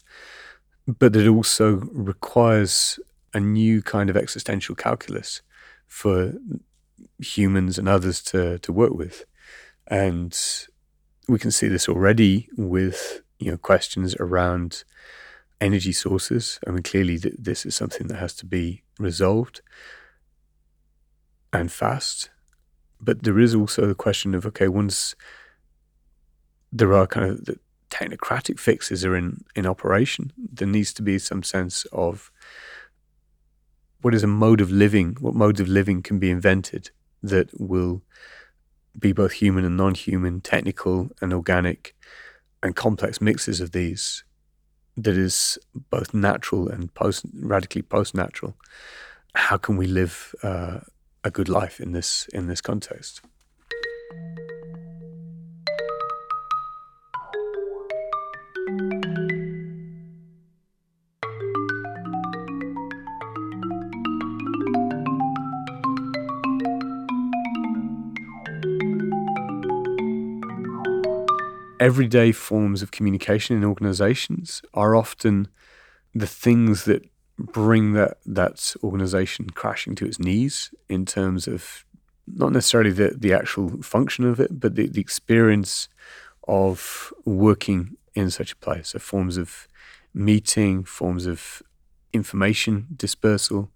[0.88, 3.00] but it also requires
[3.34, 5.42] a new kind of existential calculus
[5.88, 6.34] for
[7.20, 9.26] humans and others to to work with,
[9.88, 10.38] and
[11.28, 14.84] we can see this already with you know questions around
[15.60, 16.60] energy sources.
[16.66, 19.62] I mean, clearly th- this is something that has to be resolved
[21.60, 22.30] and fast.
[23.00, 25.16] But there is also the question of okay, once
[26.72, 31.20] there are kind of the technocratic fixes are in in operation, there needs to be
[31.20, 32.32] some sense of
[34.02, 36.92] what is a mode of living, what modes of living can be invented
[37.24, 38.02] that will
[38.98, 41.96] be both human and non-human, technical and organic,
[42.64, 44.24] and complex mixes of these
[44.96, 48.56] that is both natural and post radically post-natural.
[49.36, 50.80] How can we live uh,
[51.28, 53.22] a good life in this in this context?
[71.80, 75.48] everyday forms of communication in organizations are often
[76.14, 77.02] the things that
[77.38, 81.86] bring that that organization crashing to its knees in terms of
[82.28, 85.88] not necessarily the, the actual function of it, but the, the experience
[86.48, 88.90] of working in such a place.
[88.90, 89.68] So forms of
[90.14, 91.62] meeting, forms of
[92.12, 93.70] information dispersal,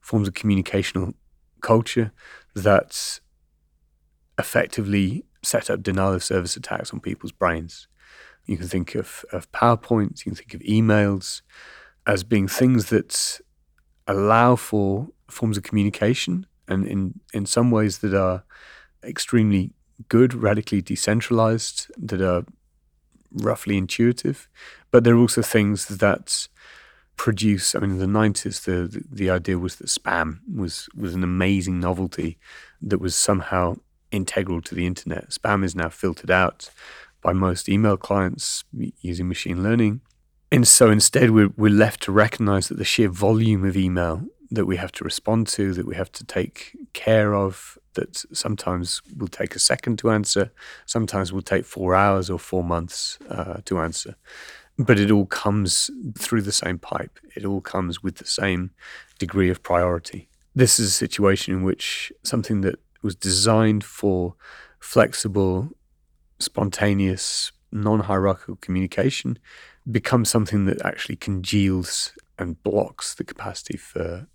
[0.00, 1.14] forms of communicational
[1.60, 2.12] culture
[2.54, 3.20] that
[4.38, 7.86] effectively set up denial of service attacks on people's brains.
[8.46, 11.42] You can think of, of PowerPoints, you can think of emails
[12.06, 13.40] as being things that
[14.06, 18.44] allow for forms of communication and in, in some ways that are
[19.02, 19.72] extremely
[20.08, 22.44] good, radically decentralized, that are
[23.32, 24.48] roughly intuitive.
[24.90, 26.48] But there are also things that
[27.16, 27.74] produce.
[27.74, 31.22] I mean, in the nineties, the, the the idea was that spam was was an
[31.22, 32.38] amazing novelty
[32.82, 33.76] that was somehow
[34.10, 35.30] integral to the internet.
[35.30, 36.70] Spam is now filtered out
[37.20, 38.64] by most email clients
[39.00, 40.00] using machine learning.
[40.54, 44.66] And so instead, we're, we're left to recognize that the sheer volume of email that
[44.66, 49.26] we have to respond to, that we have to take care of, that sometimes will
[49.26, 50.52] take a second to answer,
[50.86, 54.14] sometimes will take four hours or four months uh, to answer.
[54.78, 58.70] But it all comes through the same pipe, it all comes with the same
[59.18, 60.28] degree of priority.
[60.54, 64.36] This is a situation in which something that was designed for
[64.78, 65.70] flexible,
[66.38, 69.40] spontaneous, non hierarchical communication
[69.90, 74.26] becomes something that actually congeals and blocks the capacity for,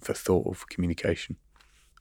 [0.00, 1.36] for thought or for communication.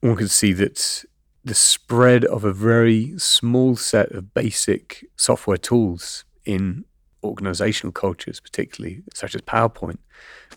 [0.01, 1.05] One can see that
[1.43, 6.85] the spread of a very small set of basic software tools in
[7.23, 9.97] organizational cultures, particularly such as PowerPoint,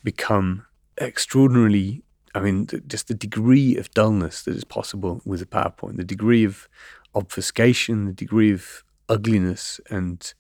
[0.03, 0.67] become
[1.01, 2.03] extraordinarily
[2.35, 6.45] I mean, just the degree of dullness that is possible with a PowerPoint, the degree
[6.45, 6.69] of
[7.15, 10.33] obfuscation, the degree of ugliness, and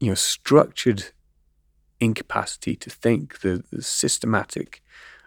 [0.00, 1.10] you know, structured
[2.00, 4.82] incapacity to think, the, the systematic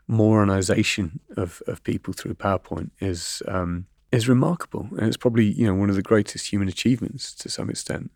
[0.09, 5.73] moronization of, of people through PowerPoint is um, is remarkable, and it's probably you know
[5.73, 8.11] one of the greatest human achievements to some extent.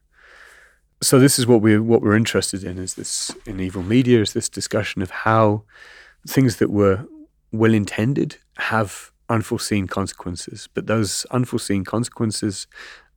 [1.01, 4.33] So this is what we're what we're interested in is this in evil media is
[4.33, 5.63] this discussion of how
[6.27, 7.05] things that were
[7.51, 12.67] well intended have unforeseen consequences, but those unforeseen consequences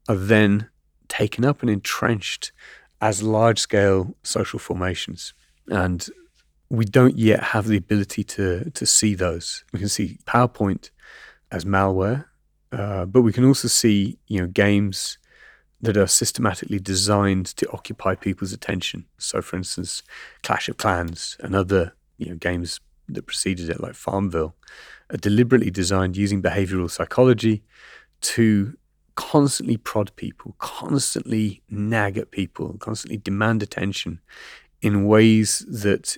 [0.08, 0.68] are then
[1.08, 2.52] taken up and entrenched
[3.00, 5.34] as large scale social formations.
[5.68, 6.06] And
[6.70, 9.64] we don't yet have the ability to, to see those.
[9.72, 10.90] We can see PowerPoint
[11.50, 12.26] as malware,
[12.72, 15.18] uh, but we can also see you know games
[15.80, 19.06] that are systematically designed to occupy people's attention.
[19.16, 20.02] So, for instance,
[20.42, 24.54] Clash of Clans and other you know games that preceded it, like Farmville,
[25.10, 27.62] are deliberately designed using behavioral psychology
[28.20, 28.76] to
[29.18, 34.20] constantly prod people, constantly nag at people, constantly demand attention
[34.80, 36.16] in ways that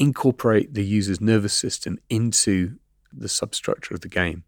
[0.00, 2.76] incorporate the user's nervous system into
[3.12, 4.42] the substructure of the game.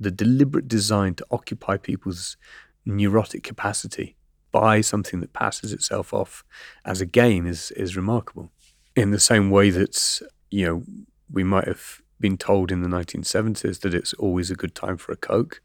[0.00, 2.36] The deliberate design to occupy people's
[2.84, 4.16] neurotic capacity
[4.50, 6.44] by something that passes itself off
[6.84, 8.50] as a game is, is remarkable.
[8.96, 10.20] In the same way that
[10.50, 10.82] you know,
[11.30, 15.12] we might have been told in the 1970s that it's always a good time for
[15.12, 15.60] a Coke,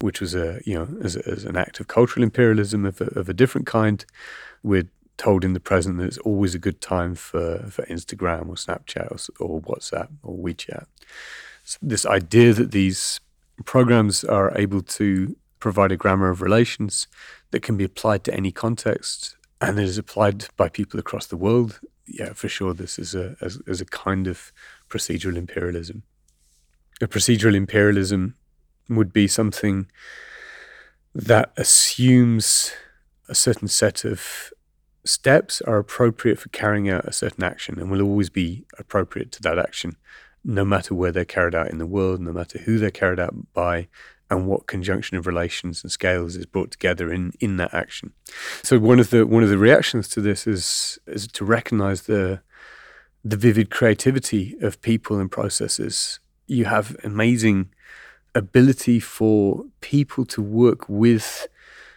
[0.00, 3.28] which was a, you know, as, as an act of cultural imperialism of a, of
[3.28, 4.04] a different kind.
[4.62, 8.54] We're told in the present that it's always a good time for, for Instagram or
[8.54, 10.86] Snapchat or, or WhatsApp or WeChat.
[11.64, 13.20] So this idea that these
[13.64, 17.06] programs are able to provide a grammar of relations
[17.52, 21.36] that can be applied to any context and that is applied by people across the
[21.36, 24.52] world yeah, for sure, this is a as, as a kind of
[24.92, 26.02] procedural imperialism.
[27.00, 28.36] A procedural imperialism
[28.88, 29.86] would be something
[31.14, 32.72] that assumes
[33.28, 34.52] a certain set of
[35.04, 39.42] steps are appropriate for carrying out a certain action and will always be appropriate to
[39.42, 39.96] that action,
[40.44, 43.34] no matter where they're carried out in the world, no matter who they're carried out
[43.52, 43.88] by,
[44.30, 48.12] and what conjunction of relations and scales is brought together in, in that action.
[48.62, 52.40] So one of the one of the reactions to this is is to recognize the
[53.24, 56.20] the vivid creativity of people and processes.
[56.46, 57.70] You have amazing
[58.34, 61.46] ability for people to work with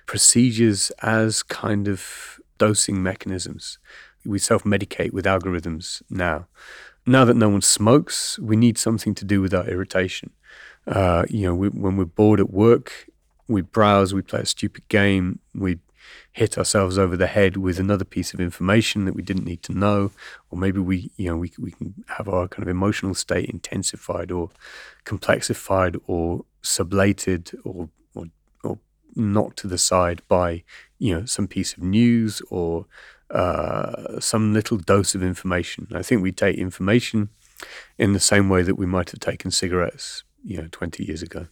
[0.06, 3.80] procedures as kind of dosing mechanisms.
[4.26, 6.48] We self medicate with algorithms now.
[7.06, 10.32] Now that no one smokes, we need something to do with our irritation.
[10.88, 13.08] Uh, you know, we, when we're bored at work,
[13.48, 15.80] we browse, we play a stupid game, we
[16.32, 19.74] hit ourselves over the head with another piece of information that we didn't need to
[19.74, 20.12] know,
[20.50, 24.32] or maybe we, you know, we, we can have our kind of emotional state intensified
[24.32, 24.50] or
[25.06, 28.26] complexified or sublated or, or,
[28.64, 28.80] or
[29.16, 30.64] knocked to the side by,
[31.00, 32.86] you know, some piece of news or
[33.32, 35.88] uh, some little dose of information.
[35.94, 37.30] I think we take information
[37.98, 41.48] in the same way that we might have taken cigarettes, you know, 20 years ago.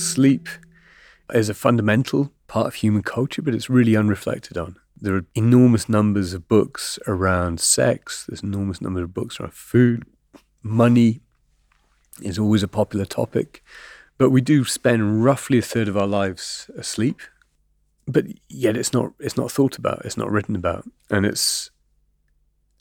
[0.00, 0.48] Sleep
[1.32, 4.76] is a fundamental part of human culture, but it's really unreflected on.
[5.00, 10.04] There are enormous numbers of books around sex, there's enormous number of books around food,
[10.62, 11.20] money
[12.22, 13.62] is always a popular topic.
[14.18, 17.20] But we do spend roughly a third of our lives asleep.
[18.06, 20.84] But yet it's not it's not thought about, it's not written about.
[21.08, 21.70] And it's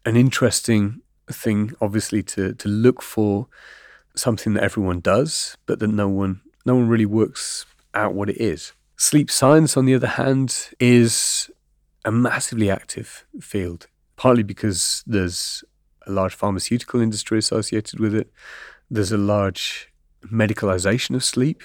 [0.05, 1.01] an interesting
[1.32, 3.47] thing, obviously, to to look for
[4.15, 8.38] something that everyone does, but that no one no one really works out what it
[8.38, 8.74] is.
[8.97, 11.49] Sleep science, on the other hand, is
[12.05, 15.64] a massively active field, partly because there's
[16.05, 18.32] a large pharmaceutical industry associated with it.
[18.89, 19.91] There's a large
[20.26, 21.64] medicalization of sleep,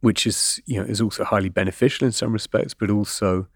[0.00, 3.46] which is you know is also highly beneficial in some respects, but also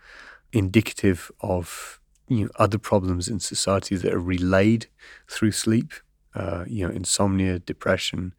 [0.52, 4.86] indicative of you know other problems in society that are relayed
[5.28, 5.92] through sleep.
[6.34, 8.32] Uh, you know, insomnia, depression,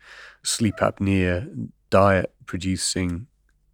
[0.43, 3.27] sleep apnea, diet producing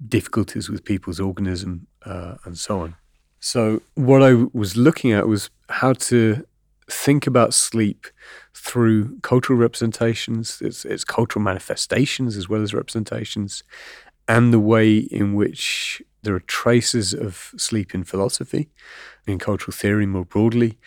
[0.08, 2.96] difficulties with people's organism, uh, and so on.
[3.40, 6.46] So, what I was looking at was how to
[6.90, 8.08] think about sleep
[8.54, 13.64] through cultural representations, its, its cultural manifestations as well as representations,
[14.28, 18.70] and the way in which there are traces of sleep in philosophy,
[19.28, 20.78] in cultural theory more broadly,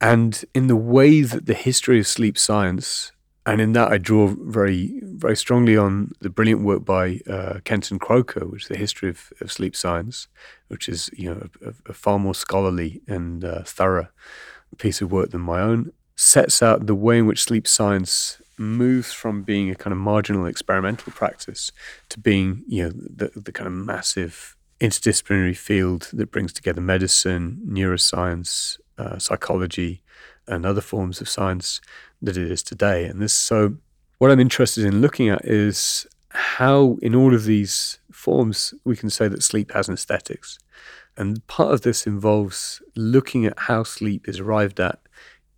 [0.00, 3.12] and in the way that the history of sleep science,
[3.48, 7.98] and in that I draw very, very strongly on the brilliant work by uh, Kenton
[7.98, 10.28] Kroker, which is the history of, of sleep science,
[10.68, 14.08] which is you know a, a far more scholarly and uh, thorough
[14.76, 19.14] piece of work than my own, sets out the way in which sleep science moves
[19.14, 21.72] from being a kind of marginal experimental practice
[22.10, 27.62] to being, you know, the, the kind of massive interdisciplinary field that brings together medicine,
[27.66, 30.02] neuroscience, uh, psychology,
[30.48, 31.80] and other forms of science
[32.22, 33.04] that it is today.
[33.04, 33.76] And this, so
[34.18, 39.10] what I'm interested in looking at is how, in all of these forms, we can
[39.10, 40.58] say that sleep has an aesthetics.
[41.16, 45.00] And part of this involves looking at how sleep is arrived at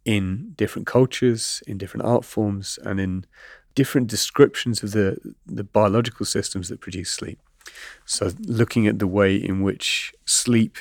[0.05, 3.27] in different cultures, in different art forms, and in
[3.75, 7.39] different descriptions of the, the biological systems that produce sleep.
[8.05, 10.79] So, looking at the way in which sleep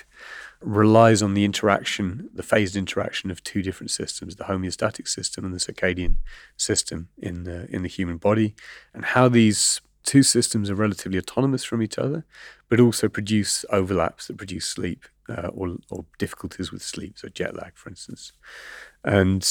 [0.62, 5.54] relies on the interaction, the phased interaction of two different systems, the homeostatic system and
[5.54, 6.16] the circadian
[6.58, 8.56] system in the, in the human body,
[8.94, 12.26] and how these two systems are relatively autonomous from each other,
[12.68, 17.56] but also produce overlaps that produce sleep uh, or, or difficulties with sleep, so jet
[17.56, 18.34] lag, for instance.
[19.04, 19.48] And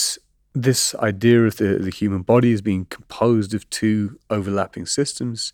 [0.54, 5.52] this idea of the, the human body as being composed of two overlapping systems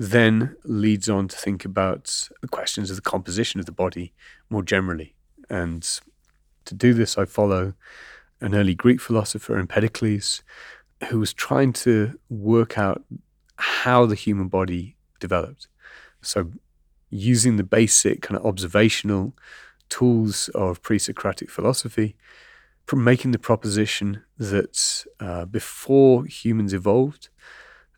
[0.00, 4.12] then leads on to think about the questions of the composition of the body
[4.48, 5.16] more generally.
[5.50, 5.82] And
[6.66, 7.74] to do this, I follow
[8.40, 10.44] an early Greek philosopher, Empedocles,
[11.08, 13.02] who was trying to work out
[13.56, 15.66] how the human body developed.
[16.22, 16.52] So,
[17.10, 19.34] using the basic kind of observational
[19.88, 22.14] tools of pre Socratic philosophy,
[22.86, 27.30] from making the proposition that uh, before humans evolved,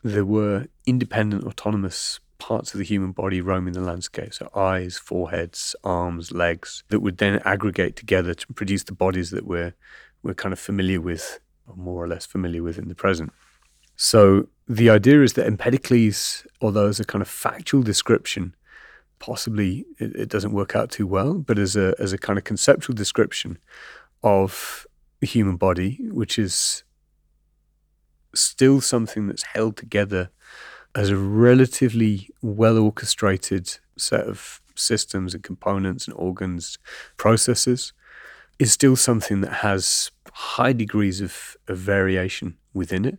[0.03, 4.33] there were independent, autonomous parts of the human body roaming the landscape.
[4.33, 9.45] So, eyes, foreheads, arms, legs, that would then aggregate together to produce the bodies that
[9.45, 9.73] we're,
[10.23, 13.31] we're kind of familiar with, or more or less familiar with in the present.
[13.95, 18.55] So, the idea is that Empedocles, although as a kind of factual description,
[19.19, 22.43] possibly it, it doesn't work out too well, but as a as a kind of
[22.43, 23.59] conceptual description
[24.23, 24.87] of
[25.19, 26.83] the human body, which is
[28.33, 30.29] still something that's held together
[30.95, 36.77] as a relatively well orchestrated set of systems and components and organs,
[37.17, 37.93] processes,
[38.59, 43.17] is still something that has high degrees of, of variation within it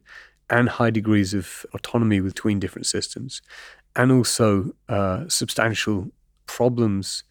[0.51, 3.41] and high degrees of autonomy between different systems,
[3.97, 6.11] and also uh, substantial
[6.47, 7.25] problems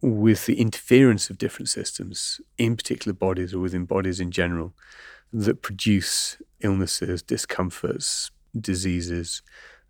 [0.00, 4.74] with the interference of different systems in particular bodies or within bodies in general
[5.32, 9.42] that produce illnesses, discomforts, diseases,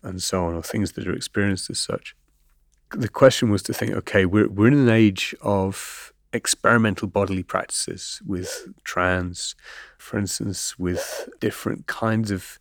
[0.03, 2.16] and so on, or things that are experienced as such.
[2.91, 8.20] The question was to think okay, we're, we're in an age of experimental bodily practices
[8.24, 9.55] with trans,
[9.99, 12.59] for instance, with different kinds of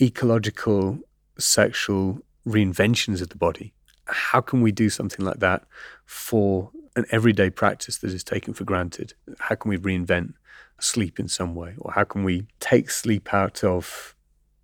[0.00, 0.98] ecological,
[1.38, 3.72] sexual reinventions of the body.
[4.06, 5.64] How can we do something like that
[6.04, 9.14] for an everyday practice that is taken for granted?
[9.38, 10.34] How can we reinvent
[10.80, 11.74] sleep in some way?
[11.78, 14.14] Or how can we take sleep out of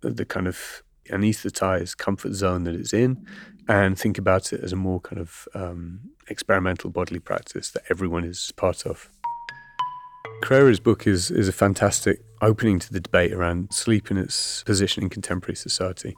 [0.01, 3.25] the kind of anesthetized comfort zone that it's in
[3.67, 8.23] and think about it as a more kind of um, experimental bodily practice that everyone
[8.23, 9.09] is part of.
[10.41, 15.03] Crary's book is, is a fantastic opening to the debate around sleep and its position
[15.03, 16.15] in contemporary society.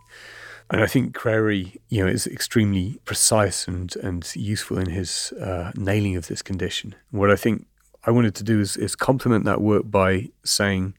[0.69, 5.73] And I think Crary, you know, is extremely precise and, and useful in his uh,
[5.75, 6.95] nailing of this condition.
[7.11, 7.67] What I think
[8.05, 10.95] I wanted to do is, is complement that work by saying,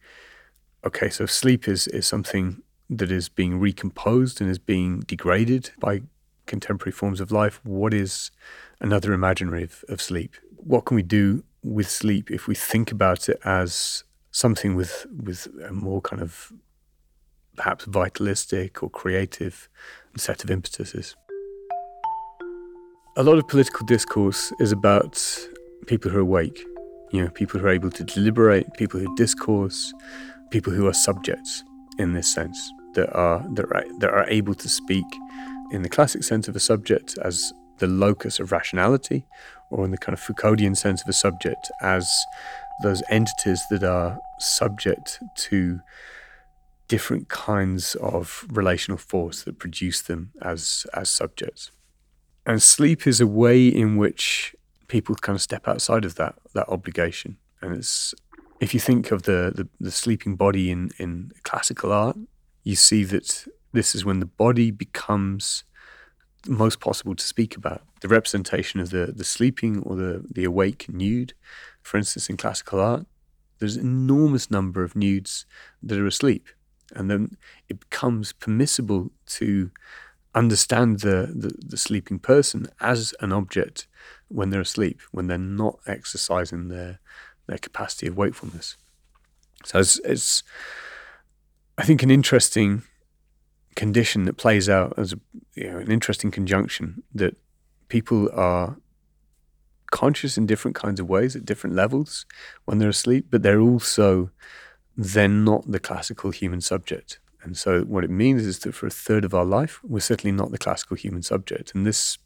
[0.84, 6.02] okay, so sleep is, is something that is being recomposed and is being degraded by
[6.46, 7.61] contemporary forms of life.
[7.64, 8.30] What is
[8.80, 10.36] another imaginary of, of sleep?
[10.57, 15.46] What can we do with sleep if we think about it as something with with
[15.66, 16.52] a more kind of
[17.57, 19.68] perhaps vitalistic or creative
[20.16, 21.16] set of impetuses?
[23.16, 25.22] A lot of political discourse is about
[25.86, 26.64] people who are awake,
[27.14, 29.94] you know, people who are able to deliberate, people who discourse,
[30.50, 31.62] people who are subjects
[31.96, 32.58] in this sense
[32.94, 35.04] that are that are, that are able to speak
[35.70, 39.24] in the classic sense of a subject as the locus of rationality,
[39.70, 42.12] or in the kind of Foucauldian sense of a subject as
[42.82, 45.78] those entities that are subject to
[46.88, 51.70] different kinds of relational force that produce them as as subjects.
[52.44, 54.56] And sleep is a way in which
[54.95, 57.36] people kind of step outside of that that obligation.
[57.61, 58.14] And it's
[58.61, 62.16] if you think of the, the, the sleeping body in, in classical art,
[62.62, 65.64] you see that this is when the body becomes
[66.47, 67.82] most possible to speak about.
[68.03, 71.32] The representation of the, the sleeping or the, the awake nude,
[71.82, 73.05] for instance, in classical art,
[73.59, 75.45] there's an enormous number of nudes
[75.82, 76.47] that are asleep.
[76.95, 77.36] And then
[77.68, 79.72] it becomes permissible to
[80.34, 83.88] understand the, the, the sleeping person as an object
[84.29, 87.01] when they're asleep, when they're not exercising their,
[87.47, 88.77] their capacity of wakefulness.
[89.64, 90.43] So it's, it's
[91.79, 92.83] I think, an interesting
[93.75, 95.20] condition that plays out as a,
[95.55, 97.37] you know, an interesting conjunction that
[97.89, 98.77] people are
[99.91, 102.27] conscious in different kinds of ways at different levels
[102.64, 104.31] when they're asleep, but they're also
[104.97, 107.18] then not the classical human subject.
[107.43, 110.35] And so, what it means is that for a third of our life, we're certainly
[110.35, 111.75] not the classical human subject.
[111.75, 112.18] And this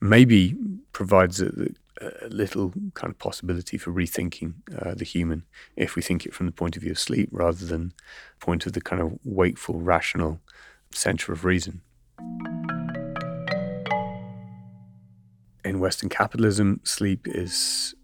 [0.00, 0.56] maybe
[0.92, 1.68] provides a,
[2.00, 5.44] a little kind of possibility for rethinking uh, the human
[5.76, 7.92] if we think it from the point of view of sleep rather than
[8.40, 10.40] point of the kind of wakeful, rational
[10.92, 11.80] center of reason.
[15.64, 17.94] In Western capitalism, sleep is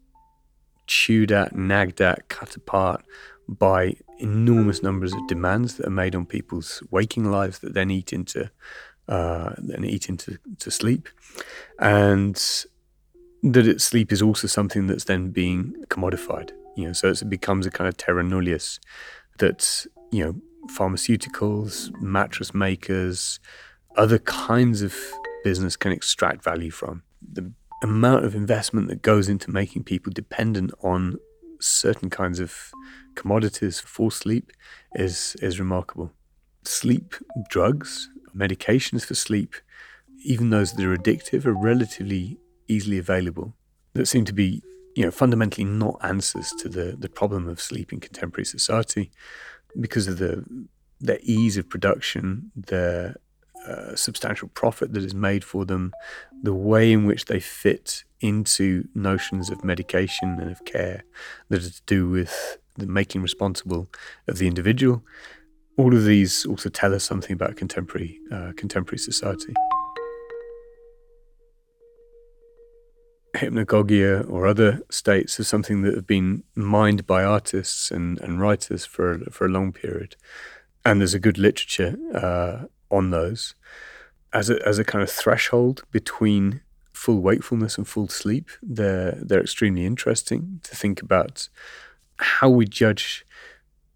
[0.87, 3.05] chewed at, nagged at, cut apart
[3.49, 8.13] by enormous numbers of demands that are made on people's waking lives that then eat
[8.13, 8.51] into
[9.09, 11.09] uh, then eat into to sleep,
[11.79, 12.65] and
[13.43, 16.51] that sleep is also something that's then being commodified.
[16.77, 18.81] You know, so it becomes a kind of terra nullius
[19.39, 20.35] that you know
[20.73, 23.39] pharmaceuticals, mattress makers,
[23.97, 24.95] other kinds of
[25.45, 27.03] business can extract value from.
[27.21, 27.53] The
[27.83, 31.19] amount of investment that goes into making people dependent on
[31.61, 32.73] certain kinds of
[33.15, 34.51] commodities for sleep
[34.95, 36.11] is is remarkable.
[36.65, 37.15] Sleep
[37.49, 39.55] drugs, medications for sleep,
[40.25, 43.55] even those that are addictive, are relatively easily available.
[43.95, 44.63] That seem to be,
[44.97, 49.11] you know, fundamentally not answers to the the problem of sleep in contemporary society
[49.79, 50.45] because of the
[51.01, 53.17] their ease of production, their
[53.67, 55.93] uh, substantial profit that is made for them,
[56.43, 61.05] the way in which they fit into notions of medication and of care
[61.49, 63.89] that are to do with the making responsible
[64.27, 65.03] of the individual.
[65.77, 69.55] All of these also tell us something about contemporary uh, contemporary society.
[73.37, 78.85] hypnagogia or other states are something that have been mined by artists and, and writers
[78.85, 80.17] for, for a long period.
[80.85, 83.55] And there's a good literature uh, on those
[84.33, 86.61] as a, as a kind of threshold between
[86.93, 88.49] full wakefulness and full sleep.
[88.63, 91.49] They're, they're extremely interesting to think about
[92.17, 93.27] how we judge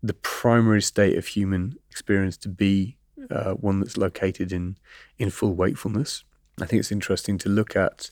[0.03, 2.97] the primary state of human experience to be
[3.31, 4.77] uh, one that's located in,
[5.19, 6.25] in full wakefulness.
[6.61, 8.11] I think it's interesting to look at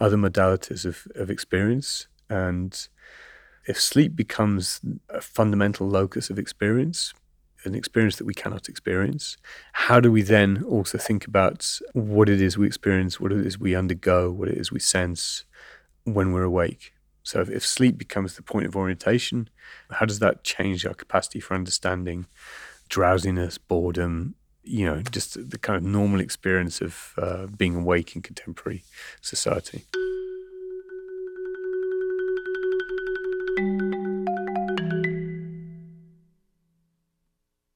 [0.00, 2.06] other modalities of, of experience.
[2.28, 2.88] And
[3.66, 7.12] if sleep becomes a fundamental locus of experience,
[7.64, 9.36] an experience that we cannot experience,
[9.72, 13.58] how do we then also think about what it is we experience, what it is
[13.58, 15.44] we undergo, what it is we sense
[16.04, 16.92] when we're awake?
[17.22, 19.48] So if, if sleep becomes the point of orientation,
[19.90, 22.26] how does that change our capacity for understanding
[22.88, 28.22] drowsiness, boredom, you know, just the kind of normal experience of uh, being awake in
[28.22, 28.84] contemporary
[29.20, 29.84] society.